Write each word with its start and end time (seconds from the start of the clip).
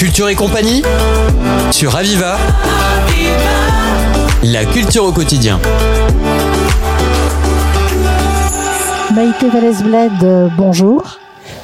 Culture 0.00 0.30
et 0.30 0.34
compagnie 0.34 0.80
sur 1.70 1.94
Aviva. 1.94 2.38
La 4.42 4.64
culture 4.64 5.04
au 5.04 5.12
quotidien. 5.12 5.60
Maïté 9.14 9.50
Vallès-Bled, 9.50 10.22
euh, 10.22 10.48
bonjour. 10.56 11.18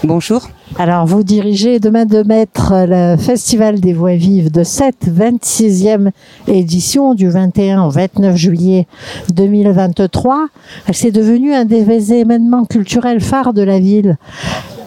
Bonjour. 0.04 0.50
Alors, 0.78 1.06
vous 1.06 1.22
dirigez 1.22 1.80
demain 1.80 2.04
de 2.04 2.22
maître 2.24 2.74
le 2.86 3.16
Festival 3.16 3.80
des 3.80 3.94
Voix 3.94 4.16
Vives 4.16 4.50
de 4.50 4.64
cette 4.64 5.08
26e 5.08 6.10
édition 6.46 7.14
du 7.14 7.30
21 7.30 7.84
au 7.84 7.90
29 7.90 8.36
juillet 8.36 8.86
2023. 9.32 10.48
C'est 10.92 11.10
devenu 11.10 11.54
un 11.54 11.64
des 11.64 12.12
événements 12.12 12.66
culturels 12.66 13.22
phares 13.22 13.54
de 13.54 13.62
la 13.62 13.78
ville. 13.78 14.18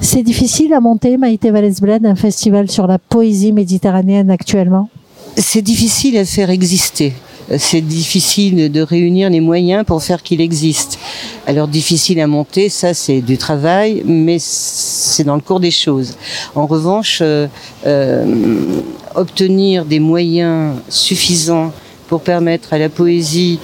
C'est 0.02 0.24
difficile 0.24 0.74
à 0.74 0.80
monter, 0.80 1.18
Maïté 1.18 1.52
Vallès-Bled, 1.52 2.06
un 2.06 2.16
festival 2.16 2.70
sur 2.70 2.88
la 2.88 3.00
poésie 3.00 3.52
méditerranéenne 3.52 4.32
actuellement? 4.32 4.90
C'est 5.38 5.62
difficile 5.62 6.18
à 6.18 6.26
faire 6.26 6.50
exister 6.50 7.14
c'est 7.58 7.82
difficile 7.82 8.72
de 8.72 8.82
réunir 8.82 9.30
les 9.30 9.40
moyens 9.40 9.84
pour 9.86 10.04
faire 10.04 10.22
qu'il 10.22 10.42
existe. 10.42 11.00
Alors 11.48 11.68
difficile 11.68 12.20
à 12.20 12.28
monter, 12.28 12.70
ça 12.70 12.94
c'est 12.94 13.22
du 13.22 13.38
travail, 13.38 14.04
mais 14.06 14.38
c'est 14.40 15.24
dans 15.24 15.36
le 15.36 15.42
cours 15.42 15.60
des 15.60 15.72
choses. 15.72 16.16
En 16.56 16.68
revanche, 16.68 17.20
euh, 17.22 17.48
euh, 17.88 18.82
obtenir 19.16 19.86
des 19.86 20.00
moyens 20.00 20.76
suffisants 20.90 21.72
pour 22.08 22.22
permettre 22.22 22.74
à 22.74 22.78
la 22.78 22.90
poésie 22.90 23.60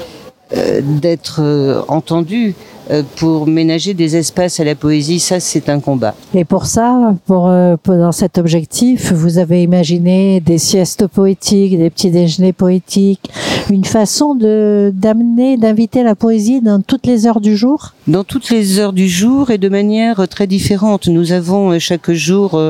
euh, 0.56 0.82
d'être 0.84 1.86
entendue, 1.88 2.50
euh, 2.50 2.75
pour 3.16 3.48
ménager 3.48 3.94
des 3.94 4.16
espaces 4.16 4.60
à 4.60 4.64
la 4.64 4.76
poésie, 4.76 5.20
ça 5.20 5.40
c'est 5.40 5.70
un 5.70 5.80
combat. 5.80 6.16
Et 6.34 6.46
pour 6.46 6.66
ça, 6.66 7.16
pour, 7.26 7.48
euh, 7.48 7.76
dans 7.88 8.12
cet 8.12 8.38
objectif, 8.38 9.12
vous 9.12 9.38
avez 9.38 9.64
imaginé 9.64 10.40
des 10.40 10.58
siestes 10.58 11.08
poétiques, 11.08 11.78
des 11.78 11.90
petits 11.90 12.12
déjeuners 12.12 12.54
poétiques, 12.54 13.32
une 13.70 13.86
façon 13.86 14.36
de 14.36 14.92
d'amener, 14.94 15.58
d'inviter 15.58 16.04
la 16.04 16.16
poésie 16.16 16.62
dans 16.62 16.82
toutes 16.82 17.08
les 17.08 17.26
heures 17.26 17.42
du 17.42 17.58
jour? 17.58 17.94
Dans 18.08 18.24
toutes 18.24 18.50
les 18.50 18.80
heures 18.80 18.94
du 18.94 19.10
jour 19.10 19.50
et 19.50 19.58
de 19.58 19.70
manière 19.70 20.28
très 20.28 20.48
différente. 20.48 21.08
Nous 21.08 21.32
avons 21.32 21.72
euh, 21.72 21.80
chaque 21.80 22.12
jour 22.12 22.62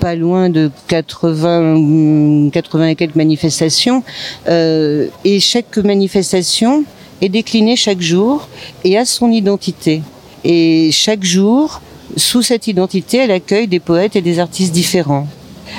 pas 0.00 0.14
loin 0.14 0.48
de 0.48 0.70
80, 0.88 2.50
80 2.50 2.86
et 2.86 2.94
quelques 2.94 3.16
manifestations 3.16 4.02
et 4.48 5.40
chaque 5.40 5.78
manifestation 5.78 6.84
est 7.22 7.28
déclinée 7.28 7.76
chaque 7.76 8.02
jour 8.02 8.48
et 8.84 8.98
a 8.98 9.06
son 9.06 9.30
identité. 9.30 10.02
Et 10.44 10.90
chaque 10.92 11.22
jour, 11.22 11.80
sous 12.16 12.42
cette 12.42 12.66
identité, 12.66 13.18
elle 13.18 13.30
accueille 13.30 13.68
des 13.68 13.80
poètes 13.80 14.16
et 14.16 14.22
des 14.22 14.40
artistes 14.40 14.74
différents 14.74 15.26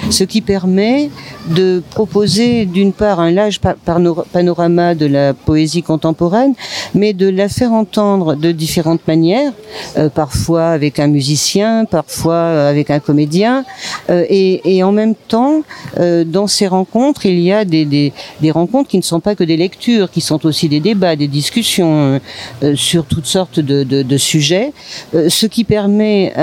ce 0.10 0.24
qui 0.24 0.42
permet 0.42 1.10
de 1.48 1.82
proposer 1.92 2.66
d'une 2.66 2.94
part 2.94 3.20
un 3.20 3.32
large 3.32 3.60
panorama 4.32 4.96
de 4.96 5.06
la 5.06 5.34
poésie 5.34 5.84
contemporaine, 5.84 6.54
mais 6.94 7.14
de 7.14 7.28
la 7.28 7.50
faire 7.50 7.74
entendre 7.74 8.36
de 8.36 8.52
différentes 8.52 9.08
manières, 9.08 9.52
euh, 9.98 10.10
parfois 10.10 10.70
avec 10.70 11.00
un 11.00 11.08
musicien, 11.08 11.86
parfois 11.86 12.68
avec 12.68 12.90
un 12.90 13.00
comédien, 13.00 13.66
euh, 14.10 14.26
et, 14.30 14.78
et, 14.78 14.84
en 14.84 14.92
même 14.92 15.16
temps, 15.16 15.64
euh, 16.00 16.24
dans 16.24 16.48
ces 16.48 16.68
rencontres, 16.68 17.26
il 17.26 17.40
y 17.40 17.52
a 17.52 17.66
des, 17.66 17.86
des, 17.86 18.14
des, 18.42 18.52
rencontres 18.52 18.90
qui 18.90 18.98
ne 18.98 19.04
sont 19.04 19.20
pas 19.20 19.36
que 19.36 19.44
des 19.44 19.58
lectures, 19.58 20.12
qui 20.12 20.22
sont 20.22 20.46
aussi 20.46 20.70
des 20.70 20.80
débats, 20.80 21.16
des 21.16 21.28
discussions 21.28 22.20
sur 22.76 23.06
toutes 23.06 23.26
sortes 23.26 23.60
de, 23.60 23.84
de, 23.84 24.04
de 24.04 24.18
sujets, 24.18 24.74
ce 25.14 25.46
qui 25.46 25.64
permet 25.64 26.34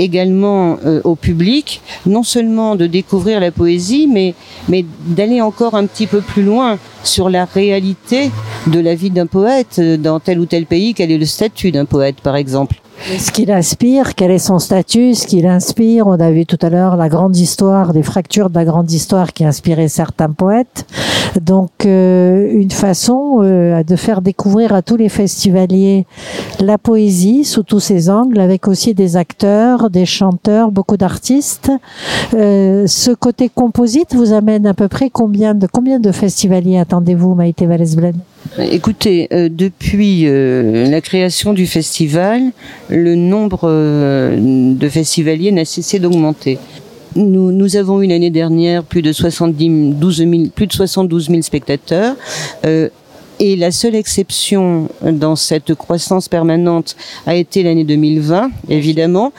également 0.00 0.78
euh, 0.84 1.00
au 1.04 1.14
public, 1.14 1.82
non 2.06 2.22
seulement 2.22 2.74
de 2.74 2.86
découvrir 2.86 3.38
la 3.38 3.50
poésie, 3.50 4.06
mais, 4.06 4.34
mais 4.68 4.84
d'aller 5.06 5.40
encore 5.40 5.74
un 5.74 5.86
petit 5.86 6.06
peu 6.06 6.20
plus 6.20 6.42
loin 6.42 6.78
sur 7.04 7.30
la 7.30 7.44
réalité 7.44 8.30
de 8.66 8.80
la 8.80 8.94
vie 8.94 9.10
d'un 9.10 9.26
poète 9.26 9.76
euh, 9.78 9.96
dans 9.96 10.20
tel 10.20 10.38
ou 10.40 10.46
tel 10.46 10.66
pays, 10.66 10.94
quel 10.94 11.10
est 11.10 11.18
le 11.18 11.26
statut 11.26 11.72
d'un 11.72 11.84
poète 11.84 12.20
par 12.20 12.36
exemple. 12.36 12.76
Ce 13.18 13.30
qu'il 13.30 13.50
inspire, 13.50 14.14
quel 14.14 14.30
est 14.30 14.38
son 14.38 14.58
statut, 14.58 15.14
ce 15.14 15.26
qu'il 15.26 15.46
inspire. 15.46 16.06
On 16.06 16.20
a 16.20 16.30
vu 16.30 16.44
tout 16.44 16.58
à 16.60 16.68
l'heure 16.68 16.96
la 16.96 17.08
grande 17.08 17.34
histoire, 17.34 17.94
des 17.94 18.02
fractures 18.02 18.50
de 18.50 18.54
la 18.54 18.66
grande 18.66 18.90
histoire 18.92 19.32
qui 19.32 19.44
inspiraient 19.44 19.88
certains 19.88 20.30
poètes. 20.30 20.86
Donc, 21.40 21.70
euh, 21.86 22.50
une 22.52 22.70
façon 22.70 23.38
euh, 23.40 23.82
de 23.82 23.96
faire 23.96 24.20
découvrir 24.20 24.74
à 24.74 24.82
tous 24.82 24.96
les 24.96 25.08
festivaliers 25.08 26.04
la 26.58 26.76
poésie 26.76 27.44
sous 27.44 27.62
tous 27.62 27.80
ses 27.80 28.10
angles, 28.10 28.38
avec 28.38 28.68
aussi 28.68 28.92
des 28.92 29.16
acteurs, 29.16 29.88
des 29.88 30.04
chanteurs, 30.04 30.70
beaucoup 30.70 30.98
d'artistes. 30.98 31.72
Ce 32.32 33.14
côté 33.14 33.48
composite 33.48 34.14
vous 34.14 34.32
amène 34.32 34.66
à 34.66 34.74
peu 34.74 34.88
près 34.88 35.08
combien 35.08 35.54
de 35.54 35.66
combien 35.66 36.00
de 36.00 36.12
festivaliers 36.12 36.78
attendez-vous, 36.90 37.36
Maïté 37.36 37.66
Vallès-Blaine 37.66 38.18
Écoutez, 38.58 39.28
euh, 39.32 39.48
depuis 39.48 40.26
euh, 40.26 40.90
la 40.90 41.00
création 41.00 41.52
du 41.52 41.68
festival, 41.68 42.42
le 42.88 43.14
nombre 43.14 43.60
euh, 43.62 44.36
de 44.74 44.88
festivaliers 44.88 45.52
n'a 45.52 45.64
cessé 45.64 46.00
d'augmenter. 46.00 46.58
Nous, 47.14 47.76
avons 47.76 48.02
eu 48.02 48.08
l'année 48.08 48.30
dernière 48.30 48.82
plus 48.82 49.02
de 49.02 49.12
70, 49.12 49.94
12 49.94 50.16
000, 50.16 50.30
plus 50.54 50.66
de 50.66 50.72
72 50.72 51.28
000 51.28 51.42
spectateurs. 51.42 52.14
Et 53.42 53.56
la 53.56 53.70
seule 53.70 53.94
exception 53.94 54.88
dans 55.00 55.34
cette 55.34 55.74
croissance 55.74 56.28
permanente 56.28 56.94
a 57.26 57.34
été 57.34 57.62
l'année 57.62 57.84
2020, 57.84 58.50
évidemment, 58.68 59.32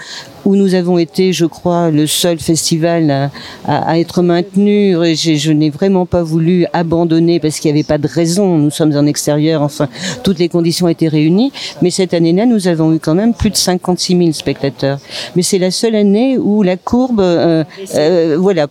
où 0.43 0.55
nous 0.55 0.73
avons 0.73 0.97
été, 0.97 1.33
je 1.33 1.45
crois, 1.45 1.91
le 1.91 2.07
seul 2.07 2.39
festival 2.39 3.11
à, 3.11 3.29
à, 3.67 3.99
être 3.99 4.23
maintenu. 4.23 4.97
Et 5.05 5.13
je 5.13 5.51
n'ai 5.51 5.69
vraiment 5.69 6.07
pas 6.07 6.23
voulu 6.23 6.65
abandonner 6.73 7.39
parce 7.39 7.59
qu'il 7.59 7.71
n'y 7.71 7.79
avait 7.79 7.87
pas 7.87 7.99
de 7.99 8.07
raison. 8.07 8.57
Nous 8.57 8.71
sommes 8.71 8.97
en 8.97 9.05
extérieur, 9.05 9.61
enfin, 9.61 9.87
toutes 10.23 10.39
les 10.39 10.49
conditions 10.49 10.87
étaient 10.87 11.07
réunies. 11.07 11.51
Mais 11.83 11.91
cette 11.91 12.15
année-là, 12.15 12.47
nous 12.47 12.67
avons 12.67 12.95
eu 12.95 12.99
quand 12.99 13.13
même 13.13 13.35
plus 13.35 13.51
de 13.51 13.55
56 13.55 14.17
000 14.17 14.31
spectateurs. 14.31 14.97
Mais 15.35 15.43
c'est 15.43 15.59
la 15.59 15.69
seule 15.69 15.93
année 15.93 16.39
où 16.39 16.63
la 16.63 16.75
courbe, 16.75 17.19
euh, 17.19 17.63
euh, 17.93 18.35
voilà, 18.39 18.65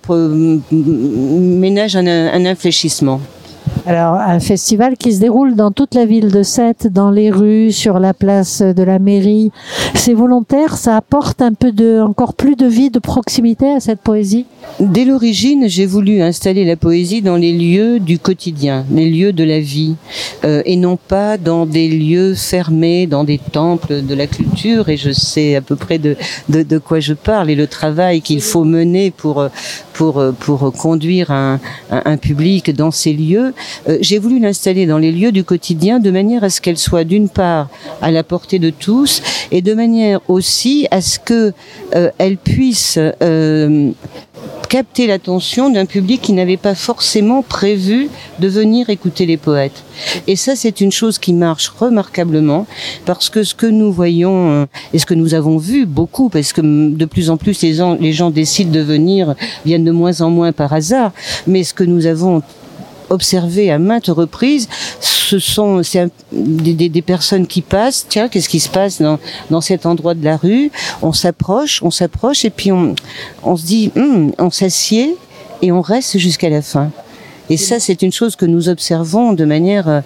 ménage 0.73 1.95
un, 1.95 2.07
un 2.09 2.47
infléchissement. 2.47 3.21
Alors, 3.87 4.15
un 4.15 4.41
festival 4.41 4.97
qui 4.97 5.13
se 5.13 5.21
déroule 5.21 5.55
dans 5.55 5.71
toute 5.71 5.95
la 5.95 6.05
ville 6.05 6.31
de 6.31 6.43
Sète, 6.43 6.87
dans 6.87 7.11
les 7.11 7.31
rues, 7.31 7.73
sur 7.73 7.99
la 7.99 8.13
place 8.13 8.61
de 8.61 8.83
la 8.83 8.99
mairie. 8.99 9.53
C'est 9.95 10.13
volontaire, 10.13 10.77
ça 10.77 10.97
apporte 10.97 11.41
un 11.41 11.55
peu 11.55 11.73
de, 11.73 12.01
encore 12.01 12.35
plus 12.35 12.57
de 12.57 12.67
vie, 12.67 12.91
de 12.91 12.99
proximité 12.99 13.71
à 13.71 13.81
cette 13.81 14.01
poésie 14.01 14.47
Dès 14.79 15.05
l'origine, 15.05 15.69
j'ai 15.69 15.87
voulu 15.87 16.21
installer 16.21 16.65
la 16.65 16.77
poésie 16.77 17.23
dans 17.23 17.37
les 17.37 17.53
lieux 17.53 17.99
du 17.99 18.19
quotidien, 18.19 18.85
les 18.91 19.11
lieux 19.11 19.33
de 19.33 19.45
la 19.45 19.61
vie, 19.61 19.97
euh, 20.45 20.63
et 20.65 20.77
non 20.77 20.97
pas 20.97 21.39
dans 21.39 21.67
des 21.67 21.89
lieux 21.89 22.35
fermés, 22.35 23.07
dans 23.07 23.25
des 23.25 23.39
temples 23.39 24.05
de 24.05 24.15
la 24.15 24.27
culture. 24.27 24.89
Et 24.89 24.97
je 24.97 25.11
sais 25.11 25.57
à 25.57 25.61
peu 25.61 25.77
près 25.77 25.99
de, 25.99 26.17
de, 26.49 26.63
de 26.63 26.79
quoi 26.79 27.01
je 27.01 27.15
parle 27.15 27.51
et 27.51 27.55
le 27.55 27.67
travail 27.67 28.21
qu'il 28.21 28.41
faut 28.41 28.65
mener 28.65 29.11
pour, 29.11 29.49
pour, 29.95 30.23
pour 30.39 30.73
conduire 30.73 31.31
un, 31.31 31.61
un, 31.91 32.03
un 32.05 32.17
public 32.17 32.75
dans 32.75 32.91
ces 32.91 33.13
lieux. 33.13 33.55
Euh, 33.89 33.99
j'ai 34.01 34.19
voulu 34.19 34.39
l'installer 34.39 34.87
dans 34.87 34.99
les 34.99 35.13
lieux 35.13 35.33
du 35.33 35.45
quotidien 35.45 35.99
de 36.01 36.11
manière 36.11 36.45
à 36.45 36.51
ce 36.51 36.61
qu'elle 36.61 36.79
soit 36.79 37.05
d'une 37.05 37.29
part 37.29 37.69
à 38.03 38.11
la 38.11 38.23
portée 38.23 38.59
de 38.59 38.71
tous 38.71 39.23
et 39.51 39.63
de 39.63 39.75
manière 39.75 40.21
aussi 40.29 40.87
à 40.91 41.01
ce 41.01 41.19
que 41.19 41.53
euh, 41.95 42.11
elle 42.19 42.37
puisse 42.37 42.99
euh, 42.99 43.91
capter 44.69 45.07
l'attention 45.07 45.71
d'un 45.71 45.87
public 45.87 46.23
qui 46.23 46.33
n'avait 46.33 46.57
pas 46.57 46.75
forcément 46.75 47.43
prévu 47.43 48.09
de 48.39 48.49
venir 48.49 48.89
écouter 48.89 49.27
les 49.27 49.37
poètes. 49.37 49.83
Et 50.29 50.37
ça, 50.37 50.55
c'est 50.55 50.81
une 50.81 50.93
chose 50.93 51.19
qui 51.19 51.33
marche 51.33 51.69
remarquablement 51.69 52.67
parce 53.05 53.29
que 53.29 53.43
ce 53.43 53.55
que 53.55 53.67
nous 53.67 53.93
voyons 53.93 54.69
et 54.93 54.99
ce 55.01 55.07
que 55.07 55.15
nous 55.15 55.35
avons 55.35 55.59
vu 55.59 55.87
beaucoup, 55.87 56.29
parce 56.29 56.53
que 56.53 56.61
de 56.61 57.05
plus 57.05 57.31
en 57.31 57.37
plus 57.37 57.61
les 57.63 57.75
gens, 57.75 57.97
les 58.01 58.13
gens 58.13 58.31
décident 58.31 58.71
de 58.71 58.81
venir, 58.81 59.35
viennent 59.67 59.85
de 59.85 59.91
moins 59.91 60.21
en 60.21 60.31
moins 60.31 60.53
par 60.53 60.73
hasard, 60.73 61.13
mais 61.49 61.65
ce 61.65 61.75
que 61.75 61.85
nous 61.85 62.07
avons 62.07 62.43
observé 63.11 63.71
à 63.71 63.79
maintes 63.79 64.07
reprises, 64.07 64.69
ce 65.01 65.39
sont 65.39 65.83
des, 66.33 66.75
des, 66.75 66.89
des, 66.89 67.03
personnes 67.03 67.47
qui 67.47 67.61
passent. 67.61 68.07
Tiens, 68.09 68.29
qu'est-ce 68.29 68.49
qui 68.49 68.61
se 68.61 68.69
passe 68.69 69.01
dans, 69.01 69.19
dans 69.51 69.61
cet 69.61 69.87
endroit 69.87 70.15
de 70.15 70.25
la 70.25 70.37
rue? 70.37 70.71
On 71.03 71.13
s'approche, 71.13 71.83
on 71.83 71.91
s'approche, 71.91 72.45
et 72.45 72.51
puis 72.51 72.73
on, 72.73 72.95
on 73.43 73.57
se 73.57 73.65
dit, 73.65 73.93
hum, 73.97 74.33
on 74.39 74.51
s'assied 74.51 75.17
et 75.63 75.73
on 75.73 75.83
reste 75.83 76.19
jusqu'à 76.19 76.49
la 76.49 76.63
fin. 76.63 76.91
Et 77.51 77.57
ça, 77.57 77.81
c'est 77.81 78.03
une 78.03 78.13
chose 78.13 78.37
que 78.37 78.47
nous 78.47 78.69
observons 78.69 79.33
de 79.33 79.45
manière 79.45 79.89
euh, 79.89 80.01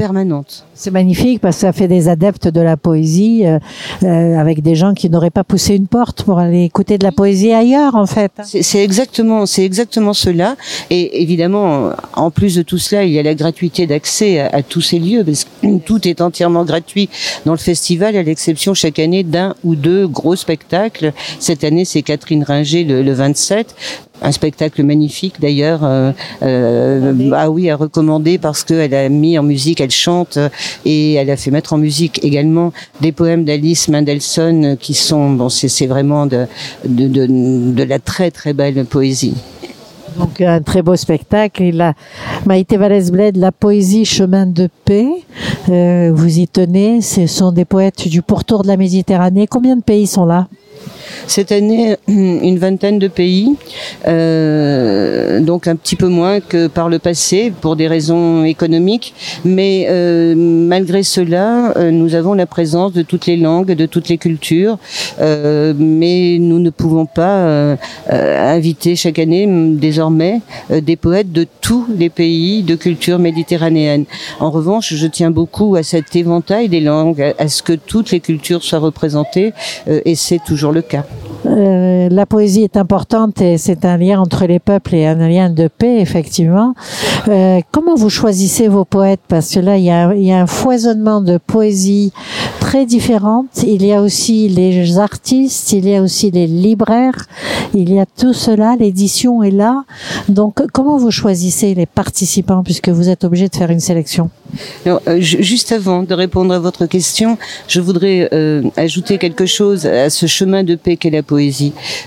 permanente. 0.00 0.64
C'est 0.74 0.90
magnifique 0.90 1.42
parce 1.42 1.56
que 1.56 1.60
ça 1.60 1.74
fait 1.74 1.86
des 1.86 2.08
adeptes 2.08 2.48
de 2.48 2.62
la 2.62 2.78
poésie 2.78 3.42
euh, 3.44 3.58
euh, 4.02 4.38
avec 4.38 4.62
des 4.62 4.74
gens 4.74 4.94
qui 4.94 5.10
n'auraient 5.10 5.28
pas 5.28 5.44
poussé 5.44 5.76
une 5.76 5.88
porte 5.88 6.22
pour 6.22 6.38
aller 6.38 6.64
écouter 6.64 6.96
de 6.96 7.04
la 7.04 7.12
poésie 7.12 7.52
ailleurs 7.52 7.96
en 7.96 8.06
fait. 8.06 8.32
C'est 8.44 8.82
exactement, 8.82 9.44
c'est 9.44 9.62
exactement 9.62 10.14
cela. 10.14 10.56
Et 10.88 11.20
évidemment, 11.20 11.90
en 12.14 12.30
plus 12.30 12.54
de 12.54 12.62
tout 12.62 12.78
cela, 12.78 13.04
il 13.04 13.12
y 13.12 13.18
a 13.18 13.22
la 13.22 13.34
gratuité 13.34 13.86
d'accès 13.86 14.40
à, 14.40 14.46
à, 14.46 14.62
tous 14.62 14.80
ces 14.80 14.98
lieux 14.98 15.22
parce 15.22 15.44
que 15.44 15.76
tout 15.84 16.08
est 16.08 16.22
entièrement 16.22 16.64
gratuit 16.64 17.10
dans 17.44 17.52
le 17.52 17.58
festival, 17.58 18.16
à 18.16 18.22
l'exception 18.22 18.72
chaque 18.72 18.98
année 18.98 19.22
d'un 19.22 19.54
ou 19.64 19.74
deux 19.74 20.08
gros 20.08 20.34
spectacles. 20.34 21.12
Cette 21.40 21.62
année, 21.62 21.84
c'est 21.84 22.00
Catherine 22.00 22.42
Ringer 22.42 22.84
le, 22.84 23.02
le 23.02 23.12
27 23.12 23.74
un 24.22 24.32
spectacle 24.32 24.82
magnifique 24.82 25.40
d'ailleurs. 25.40 25.80
Euh, 25.84 26.12
euh, 26.42 27.30
ah 27.34 27.50
oui, 27.50 27.70
à 27.70 27.76
recommander 27.76 28.38
parce 28.38 28.64
qu'elle 28.64 28.94
a 28.94 29.08
mis 29.08 29.38
en 29.38 29.42
musique, 29.42 29.80
elle 29.80 29.90
chante 29.90 30.38
et 30.84 31.14
elle 31.14 31.30
a 31.30 31.36
fait 31.36 31.50
mettre 31.50 31.72
en 31.72 31.78
musique 31.78 32.24
également 32.24 32.72
des 33.00 33.12
poèmes 33.12 33.44
d'Alice 33.44 33.88
Mendelssohn 33.88 34.76
qui 34.76 34.94
sont, 34.94 35.30
bon, 35.30 35.48
c'est 35.48 35.86
vraiment 35.86 36.26
de, 36.26 36.46
de, 36.84 37.08
de, 37.08 37.26
de 37.26 37.82
la 37.82 37.98
très 37.98 38.30
très 38.30 38.52
belle 38.52 38.84
poésie. 38.84 39.34
Donc 40.18 40.40
un 40.40 40.60
très 40.60 40.82
beau 40.82 40.96
spectacle. 40.96 41.62
Il 41.62 41.80
a 41.80 41.94
Maïté 42.44 42.76
Vallès-Bled, 42.76 43.36
la 43.36 43.52
poésie 43.52 44.04
chemin 44.04 44.44
de 44.44 44.68
paix. 44.84 45.08
Euh, 45.68 46.10
vous 46.12 46.38
y 46.38 46.48
tenez. 46.48 47.00
Ce 47.00 47.26
sont 47.26 47.52
des 47.52 47.64
poètes 47.64 48.08
du 48.08 48.20
pourtour 48.20 48.62
de 48.62 48.68
la 48.68 48.76
Méditerranée. 48.76 49.46
Combien 49.46 49.76
de 49.76 49.82
pays 49.82 50.06
sont 50.06 50.26
là? 50.26 50.48
Cette 51.26 51.52
année, 51.52 51.96
une 52.08 52.58
vingtaine 52.58 52.98
de 52.98 53.08
pays, 53.08 53.54
euh, 54.06 55.40
donc 55.40 55.68
un 55.68 55.76
petit 55.76 55.96
peu 55.96 56.08
moins 56.08 56.40
que 56.40 56.66
par 56.66 56.88
le 56.88 56.98
passé 56.98 57.52
pour 57.60 57.76
des 57.76 57.86
raisons 57.86 58.44
économiques, 58.44 59.14
mais 59.44 59.86
euh, 59.88 60.34
malgré 60.36 61.02
cela, 61.02 61.72
euh, 61.76 61.90
nous 61.90 62.14
avons 62.14 62.34
la 62.34 62.46
présence 62.46 62.92
de 62.92 63.02
toutes 63.02 63.26
les 63.26 63.36
langues, 63.36 63.72
de 63.72 63.86
toutes 63.86 64.08
les 64.08 64.18
cultures, 64.18 64.78
mais 65.20 66.38
nous 66.40 66.58
ne 66.58 66.70
pouvons 66.70 67.06
pas 67.06 67.76
inviter 68.08 68.96
chaque 68.96 69.18
année 69.18 69.46
désormais 69.48 70.40
des 70.70 70.96
poètes 70.96 71.32
de 71.32 71.46
tous 71.60 71.86
les 71.96 72.10
pays 72.10 72.62
de 72.62 72.74
culture 72.74 73.18
méditerranéenne. 73.18 74.04
En 74.40 74.50
revanche, 74.50 74.94
je 74.94 75.06
tiens 75.06 75.30
beaucoup 75.30 75.76
à 75.76 75.82
cet 75.82 76.16
éventail 76.16 76.68
des 76.68 76.80
langues, 76.80 77.34
à 77.38 77.48
ce 77.48 77.62
que 77.62 77.72
toutes 77.72 78.10
les 78.10 78.20
cultures 78.20 78.62
soient 78.62 78.78
représentées, 78.78 79.52
et 79.86 80.14
c'est 80.14 80.40
toujours 80.44 80.69
le 80.72 80.82
cas. 80.82 81.04
Euh, 81.50 82.08
la 82.10 82.26
poésie 82.26 82.62
est 82.62 82.76
importante 82.76 83.40
et 83.40 83.58
c'est 83.58 83.84
un 83.84 83.96
lien 83.96 84.20
entre 84.20 84.46
les 84.46 84.58
peuples 84.60 84.94
et 84.94 85.06
un 85.06 85.28
lien 85.28 85.50
de 85.50 85.68
paix, 85.68 86.00
effectivement. 86.00 86.74
Euh, 87.28 87.60
comment 87.72 87.96
vous 87.96 88.10
choisissez 88.10 88.68
vos 88.68 88.84
poètes? 88.84 89.20
Parce 89.26 89.54
que 89.54 89.60
là, 89.60 89.76
il 89.76 89.84
y, 89.84 89.90
a, 89.90 90.40
un 90.40 90.46
foisonnement 90.46 91.20
de 91.20 91.38
poésie 91.38 92.12
très 92.60 92.86
différente. 92.86 93.46
Il 93.66 93.84
y 93.84 93.92
a 93.92 94.00
aussi 94.00 94.48
les 94.48 94.98
artistes, 94.98 95.72
il 95.72 95.88
y 95.88 95.96
a 95.96 96.02
aussi 96.02 96.30
les 96.30 96.46
libraires, 96.46 97.26
il 97.74 97.92
y 97.92 97.98
a 97.98 98.06
tout 98.06 98.32
cela, 98.32 98.76
l'édition 98.78 99.42
est 99.42 99.50
là. 99.50 99.84
Donc, 100.28 100.60
comment 100.72 100.98
vous 100.98 101.10
choisissez 101.10 101.74
les 101.74 101.86
participants 101.86 102.62
puisque 102.62 102.90
vous 102.90 103.08
êtes 103.08 103.24
obligé 103.24 103.48
de 103.48 103.56
faire 103.56 103.70
une 103.70 103.80
sélection? 103.80 104.30
Euh, 104.86 104.98
Juste 105.20 105.72
avant 105.72 106.02
de 106.02 106.14
répondre 106.14 106.54
à 106.54 106.58
votre 106.58 106.86
question, 106.86 107.38
je 107.66 107.80
voudrais 107.80 108.30
ajouter 108.76 109.18
quelque 109.18 109.46
chose 109.46 109.86
à 109.86 110.10
ce 110.10 110.26
chemin 110.26 110.62
de 110.62 110.74
paix 110.76 110.96
qu'est 110.96 111.10
la 111.10 111.22
poésie. 111.22 111.39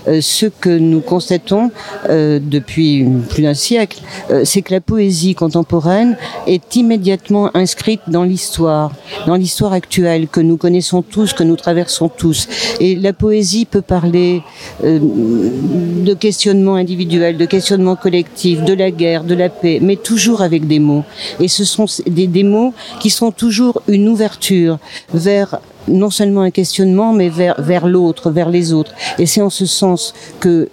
Euh, 0.06 0.20
ce 0.20 0.46
que 0.46 0.70
nous 0.70 1.00
constatons 1.00 1.70
euh, 2.08 2.38
depuis 2.42 3.06
plus 3.28 3.42
d'un 3.42 3.54
siècle, 3.54 4.00
euh, 4.30 4.42
c'est 4.44 4.62
que 4.62 4.72
la 4.72 4.80
poésie 4.80 5.34
contemporaine 5.34 6.16
est 6.46 6.76
immédiatement 6.76 7.50
inscrite 7.54 8.00
dans 8.06 8.22
l'histoire, 8.22 8.92
dans 9.26 9.34
l'histoire 9.34 9.72
actuelle 9.72 10.28
que 10.28 10.40
nous 10.40 10.56
connaissons 10.56 11.02
tous, 11.02 11.32
que 11.32 11.42
nous 11.42 11.56
traversons 11.56 12.08
tous. 12.08 12.48
Et 12.80 12.94
la 12.94 13.12
poésie 13.12 13.64
peut 13.64 13.82
parler 13.82 14.42
de 14.82 16.14
questionnements 16.14 16.74
individuels, 16.74 17.36
de 17.36 17.46
questionnements 17.46 17.96
collectifs, 17.96 18.62
de 18.62 18.74
la 18.74 18.90
guerre, 18.90 19.24
de 19.24 19.34
la 19.34 19.48
paix, 19.48 19.78
mais 19.80 19.96
toujours 19.96 20.42
avec 20.42 20.66
des 20.66 20.78
mots. 20.78 21.04
Et 21.40 21.48
ce 21.48 21.64
sont 21.64 21.86
des, 22.06 22.26
des 22.26 22.42
mots 22.42 22.72
qui 23.00 23.10
sont 23.10 23.32
toujours 23.32 23.82
une 23.88 24.08
ouverture 24.08 24.78
vers 25.12 25.60
non 25.88 26.10
seulement 26.10 26.42
un 26.42 26.50
questionnement, 26.50 27.12
mais 27.12 27.28
vers, 27.28 27.60
vers 27.60 27.86
l'autre, 27.86 28.30
vers 28.30 28.50
les 28.50 28.72
autres. 28.72 28.92
Et 29.18 29.26
c'est 29.26 29.42
en 29.42 29.50
ce 29.50 29.66
sens 29.66 30.14
que 30.40 30.68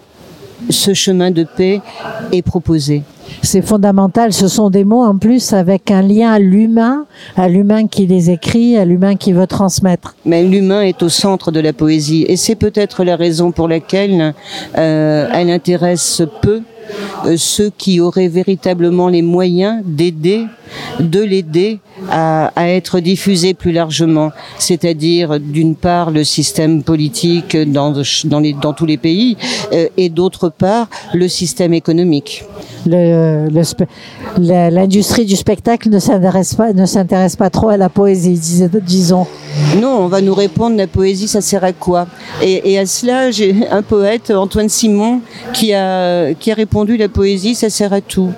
ce 0.69 0.93
chemin 0.93 1.31
de 1.31 1.43
paix 1.43 1.81
est 2.31 2.41
proposé. 2.41 3.03
C'est 3.41 3.61
fondamental. 3.61 4.33
Ce 4.33 4.47
sont 4.47 4.69
des 4.69 4.83
mots 4.83 5.03
en 5.03 5.17
plus 5.17 5.53
avec 5.53 5.89
un 5.89 6.01
lien 6.01 6.31
à 6.31 6.39
l'humain, 6.39 7.05
à 7.37 7.47
l'humain 7.47 7.87
qui 7.87 8.05
les 8.05 8.29
écrit, 8.29 8.77
à 8.77 8.85
l'humain 8.85 9.15
qui 9.15 9.31
veut 9.31 9.47
transmettre. 9.47 10.15
Mais 10.25 10.43
l'humain 10.43 10.81
est 10.81 11.01
au 11.01 11.09
centre 11.09 11.51
de 11.51 11.59
la 11.59 11.73
poésie. 11.73 12.25
Et 12.27 12.35
c'est 12.35 12.55
peut-être 12.55 13.03
la 13.03 13.15
raison 13.15 13.51
pour 13.51 13.67
laquelle 13.67 14.33
euh, 14.77 15.29
elle 15.33 15.49
intéresse 15.49 16.21
peu 16.41 16.61
euh, 17.25 17.35
ceux 17.37 17.71
qui 17.77 17.99
auraient 17.99 18.27
véritablement 18.27 19.07
les 19.07 19.21
moyens 19.21 19.81
d'aider, 19.85 20.45
de 20.99 21.21
l'aider 21.21 21.79
à, 22.09 22.51
à, 22.55 22.67
être 22.69 22.99
diffusé 22.99 23.53
plus 23.53 23.71
largement, 23.71 24.31
c'est-à-dire 24.57 25.39
d'une 25.39 25.75
part 25.75 26.11
le 26.11 26.23
système 26.23 26.83
politique 26.83 27.55
dans, 27.55 27.93
dans, 28.25 28.39
les, 28.39 28.53
dans 28.53 28.73
tous 28.73 28.85
les 28.85 28.97
pays 28.97 29.37
euh, 29.73 29.87
et 29.97 30.09
d'autre 30.09 30.49
part 30.49 30.87
le 31.13 31.27
système 31.27 31.73
économique. 31.73 32.43
L'industrie 34.37 35.25
du 35.25 35.35
spectacle 35.35 35.89
ne 35.89 35.99
s'intéresse 35.99 36.55
pas, 36.55 36.73
ne 36.73 36.85
s'intéresse 36.85 37.35
pas 37.35 37.49
trop 37.49 37.69
à 37.69 37.77
la 37.77 37.89
poésie, 37.89 38.33
dis, 38.33 38.63
disons. 38.81 39.27
Non, 39.79 39.99
on 39.99 40.07
va 40.07 40.21
nous 40.21 40.33
répondre 40.33 40.77
la 40.77 40.87
poésie, 40.87 41.27
ça 41.27 41.41
sert 41.41 41.63
à 41.63 41.73
quoi? 41.73 42.07
Et, 42.41 42.71
et, 42.71 42.79
à 42.79 42.85
cela, 42.85 43.31
j'ai 43.31 43.67
un 43.69 43.81
poète, 43.81 44.31
Antoine 44.31 44.69
Simon, 44.69 45.21
qui 45.53 45.73
a, 45.73 46.33
qui 46.33 46.51
a 46.51 46.55
répondu 46.55 46.97
la 46.97 47.09
poésie, 47.09 47.53
ça 47.53 47.69
sert 47.69 47.93
à 47.93 48.01
tout. 48.01 48.31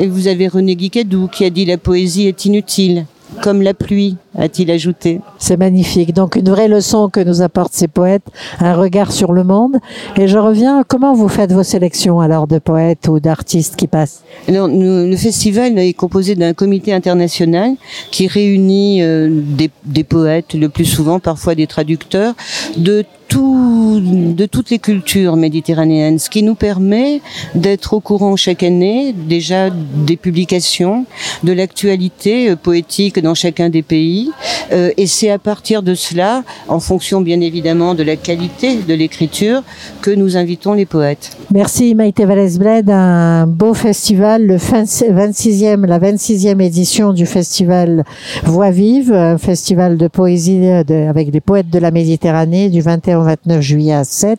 Et 0.00 0.06
vous 0.06 0.28
avez 0.28 0.48
René 0.48 0.76
Guicadou 0.76 1.28
qui 1.28 1.44
a 1.44 1.50
dit 1.50 1.64
la 1.64 1.78
poésie 1.78 2.26
est 2.26 2.44
inutile 2.44 3.06
comme 3.42 3.62
la 3.62 3.74
pluie, 3.74 4.16
a-t-il 4.36 4.70
ajouté. 4.70 5.20
C'est 5.38 5.56
magnifique. 5.56 6.14
Donc 6.14 6.36
une 6.36 6.48
vraie 6.48 6.68
leçon 6.68 7.08
que 7.08 7.20
nous 7.20 7.42
apportent 7.42 7.74
ces 7.74 7.88
poètes, 7.88 8.24
un 8.60 8.74
regard 8.74 9.12
sur 9.12 9.32
le 9.32 9.44
monde. 9.44 9.76
Et 10.16 10.28
je 10.28 10.38
reviens, 10.38 10.82
comment 10.86 11.14
vous 11.14 11.28
faites 11.28 11.52
vos 11.52 11.62
sélections 11.62 12.20
alors 12.20 12.46
de 12.46 12.58
poètes 12.58 13.06
ou 13.08 13.20
d'artistes 13.20 13.76
qui 13.76 13.86
passent? 13.86 14.22
Alors, 14.48 14.68
nous, 14.68 15.08
Le 15.08 15.16
festival 15.16 15.78
est 15.78 15.92
composé 15.92 16.34
d'un 16.34 16.54
comité 16.54 16.92
international 16.92 17.74
qui 18.10 18.26
réunit 18.26 19.02
euh, 19.02 19.28
des, 19.30 19.70
des 19.84 20.04
poètes, 20.04 20.54
le 20.54 20.68
plus 20.68 20.86
souvent 20.86 21.20
parfois 21.20 21.54
des 21.54 21.66
traducteurs, 21.66 22.34
de 22.76 23.04
de 23.36 24.46
toutes 24.46 24.70
les 24.70 24.78
cultures 24.78 25.36
méditerranéennes, 25.36 26.18
ce 26.18 26.30
qui 26.30 26.42
nous 26.42 26.54
permet 26.54 27.20
d'être 27.54 27.94
au 27.94 28.00
courant 28.00 28.36
chaque 28.36 28.62
année 28.62 29.12
déjà 29.12 29.70
des 29.70 30.16
publications, 30.16 31.04
de 31.42 31.52
l'actualité 31.52 32.54
poétique 32.56 33.20
dans 33.20 33.34
chacun 33.34 33.68
des 33.68 33.82
pays. 33.82 34.30
Euh, 34.72 34.90
et 34.96 35.06
c'est 35.06 35.30
à 35.30 35.38
partir 35.38 35.82
de 35.82 35.94
cela, 35.94 36.42
en 36.68 36.80
fonction 36.80 37.20
bien 37.20 37.40
évidemment 37.40 37.94
de 37.94 38.02
la 38.02 38.16
qualité 38.16 38.76
de 38.76 38.94
l'écriture, 38.94 39.62
que 40.02 40.10
nous 40.10 40.36
invitons 40.36 40.74
les 40.74 40.86
poètes. 40.86 41.36
Merci 41.52 41.94
Maïté 41.94 42.24
Vallès-Bled, 42.24 42.90
un 42.90 43.46
beau 43.46 43.74
festival, 43.74 44.46
le 44.46 44.56
26e, 44.56 45.86
la 45.86 45.98
26e 45.98 46.60
édition 46.60 47.12
du 47.12 47.26
festival 47.26 48.04
Voix 48.44 48.70
vive, 48.70 49.12
un 49.12 49.38
festival 49.38 49.96
de 49.96 50.08
poésie 50.08 50.66
avec 50.68 51.30
des 51.30 51.40
poètes 51.40 51.70
de 51.70 51.78
la 51.78 51.90
Méditerranée 51.90 52.68
du 52.68 52.80
21 52.80 53.17
au 53.18 53.22
29 53.22 53.60
juillet 53.60 53.94
à 53.94 54.04
7. 54.04 54.38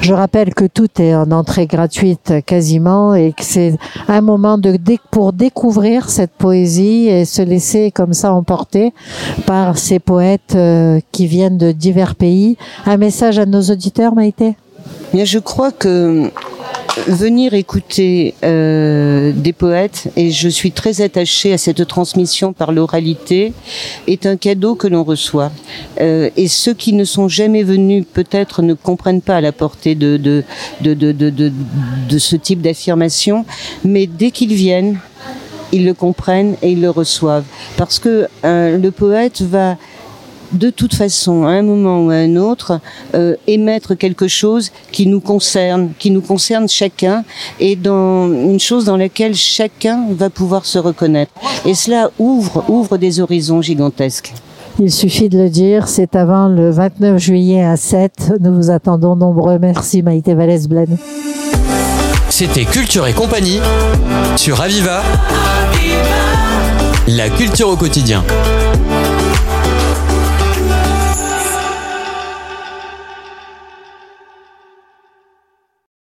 Je 0.00 0.14
rappelle 0.14 0.54
que 0.54 0.64
tout 0.64 0.88
est 1.00 1.14
en 1.14 1.30
entrée 1.30 1.66
gratuite 1.66 2.34
quasiment 2.46 3.14
et 3.14 3.32
que 3.32 3.44
c'est 3.44 3.76
un 4.08 4.20
moment 4.20 4.58
de, 4.58 4.78
pour 5.10 5.32
découvrir 5.32 6.10
cette 6.10 6.32
poésie 6.32 7.08
et 7.08 7.24
se 7.24 7.42
laisser 7.42 7.90
comme 7.90 8.12
ça 8.12 8.32
emporter 8.32 8.92
par 9.46 9.78
ces 9.78 9.98
poètes 9.98 10.54
euh, 10.54 11.00
qui 11.12 11.26
viennent 11.26 11.58
de 11.58 11.72
divers 11.72 12.14
pays. 12.14 12.56
Un 12.86 12.96
message 12.96 13.38
à 13.38 13.46
nos 13.46 13.62
auditeurs, 13.62 14.14
Maïté? 14.14 14.56
Je 15.14 15.38
crois 15.38 15.70
que 15.72 16.30
venir 17.06 17.54
écouter 17.54 18.34
euh, 18.44 19.32
des 19.34 19.52
poètes, 19.52 20.08
et 20.16 20.30
je 20.30 20.48
suis 20.48 20.72
très 20.72 21.00
attachée 21.00 21.52
à 21.52 21.58
cette 21.58 21.86
transmission 21.86 22.52
par 22.52 22.72
l'oralité, 22.72 23.52
est 24.06 24.26
un 24.26 24.36
cadeau 24.36 24.74
que 24.74 24.86
l'on 24.86 25.04
reçoit. 25.04 25.52
Euh, 26.00 26.30
et 26.36 26.48
ceux 26.48 26.74
qui 26.74 26.92
ne 26.92 27.04
sont 27.04 27.28
jamais 27.28 27.62
venus 27.62 28.04
peut-être 28.12 28.62
ne 28.62 28.74
comprennent 28.74 29.22
pas 29.22 29.40
la 29.40 29.52
portée 29.52 29.94
de, 29.94 30.16
de, 30.16 30.44
de, 30.80 30.94
de, 30.94 31.12
de, 31.12 31.30
de, 31.30 32.18
ce 32.18 32.36
type 32.36 32.60
d'affirmation, 32.60 33.44
mais 33.84 34.06
dès 34.06 34.30
qu'ils 34.30 34.54
viennent, 34.54 34.98
ils 35.72 35.86
le 35.86 35.94
comprennent 35.94 36.56
et 36.62 36.72
ils 36.72 36.80
le 36.80 36.90
reçoivent. 36.90 37.46
Parce 37.76 37.98
que 37.98 38.28
euh, 38.44 38.76
le 38.76 38.90
poète 38.90 39.40
va 39.40 39.78
de 40.52 40.70
toute 40.70 40.94
façon, 40.94 41.44
à 41.44 41.50
un 41.50 41.62
moment 41.62 42.04
ou 42.04 42.10
à 42.10 42.14
un 42.14 42.36
autre, 42.36 42.80
euh, 43.14 43.36
émettre 43.46 43.96
quelque 43.96 44.28
chose 44.28 44.70
qui 44.90 45.06
nous 45.06 45.20
concerne, 45.20 45.90
qui 45.98 46.10
nous 46.10 46.20
concerne 46.20 46.68
chacun, 46.68 47.24
et 47.60 47.76
dans 47.76 48.28
une 48.28 48.60
chose 48.60 48.84
dans 48.84 48.96
laquelle 48.96 49.34
chacun 49.34 50.06
va 50.10 50.30
pouvoir 50.30 50.66
se 50.66 50.78
reconnaître. 50.78 51.32
Et 51.64 51.74
cela 51.74 52.10
ouvre, 52.18 52.64
ouvre 52.68 52.96
des 52.98 53.20
horizons 53.20 53.62
gigantesques. 53.62 54.32
Il 54.78 54.90
suffit 54.90 55.28
de 55.28 55.38
le 55.38 55.50
dire, 55.50 55.86
c'est 55.86 56.16
avant 56.16 56.48
le 56.48 56.70
29 56.70 57.18
juillet 57.18 57.62
à 57.62 57.76
7. 57.76 58.32
Nous 58.40 58.54
vous 58.54 58.70
attendons 58.70 59.16
nombreux. 59.16 59.58
Merci 59.58 60.02
Maïté 60.02 60.34
Vallès-Blaine. 60.34 60.96
C'était 62.30 62.64
Culture 62.64 63.06
et 63.06 63.12
compagnie 63.12 63.60
sur 64.36 64.60
Aviva. 64.62 65.02
La 67.08 67.28
culture 67.28 67.68
au 67.68 67.76
quotidien. 67.76 68.24